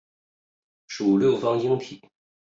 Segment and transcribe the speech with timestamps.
[0.87, 2.01] 属六方晶系。